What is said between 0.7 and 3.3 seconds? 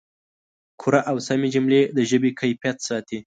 کره او سمې جملې د ژبې کیفیت ساتي.